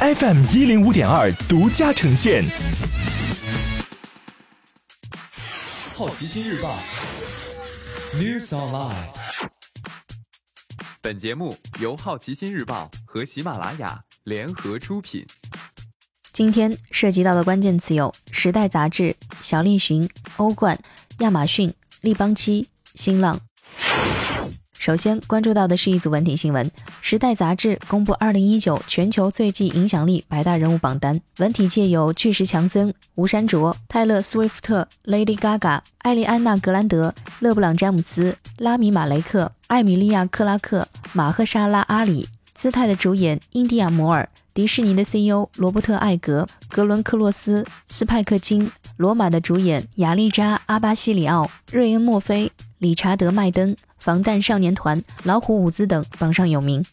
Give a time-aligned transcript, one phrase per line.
[0.00, 2.42] FM 一零五点二独家呈现。
[5.94, 6.74] 好奇心日报
[8.14, 9.08] ，News Online。
[11.02, 15.26] 本节目由好奇心日报和喜马拉雅联合出品。
[16.32, 20.08] 今天涉及到的关键词有：《时代》杂志、小栗旬、
[20.38, 20.78] 欧冠、
[21.18, 21.70] 亚马逊、
[22.00, 23.38] 立邦漆、新浪。
[24.80, 26.66] 首先关注到的是一组文体新闻，
[27.02, 42.26] 《时代》杂志公布二零一九全球最具影响力百大人物榜单，文体界有巨石强森、吴山卓、泰勒·斯威夫特、Lady Gaga、艾丽安娜·格兰德、勒布朗·詹姆斯、拉米·马雷克、艾米莉亚·克拉克、马赫沙拉·阿里。
[42.54, 56.84] 姿态的主演印第亚摩尔，迪士尼的 CEO 罗伯特艾格，格伦克洛斯，斯派克金，罗马的主演亚丽扎阿巴西里奥，瑞恩墨菲，理查德麦登，防弹少年团，老虎舞姿等榜上有名。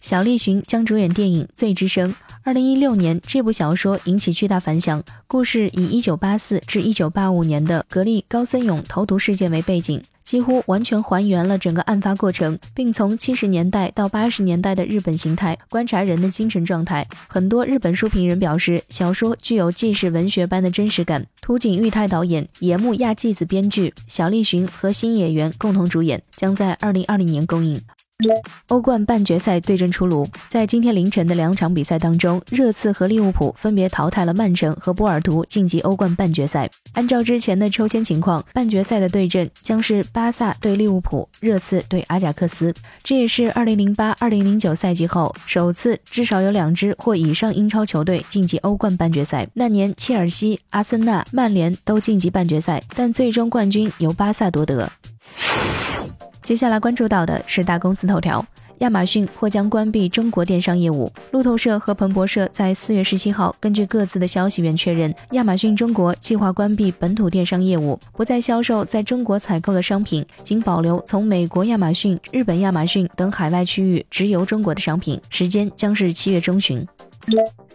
[0.00, 2.12] 小栗旬将主演电影《罪之声》。
[2.42, 5.02] 二零一六年，这部小说引起巨大反响。
[5.26, 17.08] 故事以一九八四至一九八五年的格力高森勇投毒事件为背景，几乎完全还原了整个案发过程，并从七十年代到八十年代的日本形态观察人的精神状态。
[17.26, 21.26] 很多日本书评人表示，小说具有纪实文学般的真实感。
[21.40, 27.80] 土井裕太导演，野木亚纪子编剧，小栗旬和新演员共同主演，将在二零二零年公映。
[28.68, 36.70] 欧冠半决赛对阵出炉，在今天凌晨的两场比赛当中，热刺和利物浦分别淘汰了曼城和波尔图，晋级欧冠半决赛。
[36.92, 42.72] 按照之前的抽签情况，半决赛的对阵将是巴萨对利物浦，热刺对阿贾克斯。
[43.02, 49.46] 这也是2008-2009赛季后首次至少有两支或以上英超球队晋级欧冠半决赛。
[49.54, 54.90] 那年，切尔西、阿森纳、曼联都晋级半决赛，但最终冠军由巴萨夺得。
[56.44, 58.44] 接下来关注到的是大公司头条：
[58.80, 61.10] 亚马逊或将关闭中国电商业务。
[61.30, 76.86] 路透社和彭博社在四月十七号根据各自的消息源确认，亚马逊中国计划关闭本土电商业务，不再销售在中国采购的商品，仅保留从美国亚马逊、日本亚马逊等海外区域直邮中国的商品，时间将是七月中旬。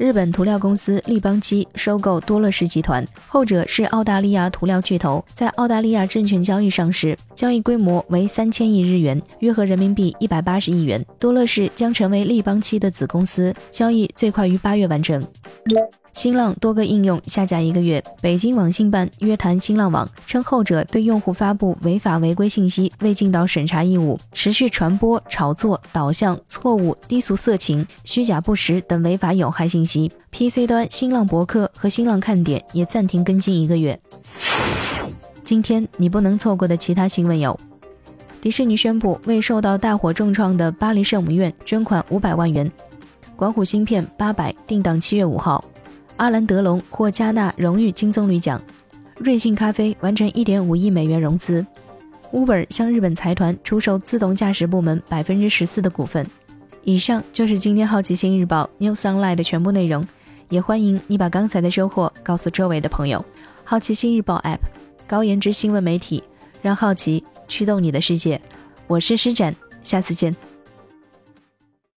[0.00, 11.04] 日本涂料公司立邦漆收购多乐士集团，后者是澳大利亚涂料巨头，在澳大利亚证券交易上市，交易规模为三千亿日元，约合人民币一百八十亿元。
[11.18, 15.22] 多乐士将成为立邦漆的子公司，交易最快于八月完成。
[16.12, 30.10] 新浪多个应用下架一个月，北京网信办约谈新浪网，称后者对用户发布违法违规信息未尽到审查义务，持续传播、炒作、导向、错误、低俗色情、虚假不实等违法有害信息。
[30.30, 33.98] PC 端新浪博客和新浪看点也暂停更新一个月。
[35.44, 37.58] 今天你不能错过的其他新闻有：
[38.40, 42.68] 迪士尼宣布为受到大火重创的巴黎圣母院捐款五百万元；
[43.36, 45.64] 管虎芯片八百定档七月五号。
[46.20, 48.60] 阿兰·德龙获加纳荣誉金棕榈奖，
[49.16, 51.64] 瑞幸咖啡完成1.5亿美元融资
[52.30, 56.26] ，Uber 向日本财团出售自动驾驶部门百分之十四的股份。
[56.84, 60.06] 以上就是今天好奇心日报 New Sunlight 的全部内容，
[60.50, 63.24] 也欢迎你把刚才的收获告诉周围的朋友。
[63.64, 64.58] 好奇心日报 App，
[65.08, 66.22] 高颜值新闻媒体，
[66.60, 68.38] 让好奇驱动你的世界。
[68.86, 70.36] 我是施展，下次见。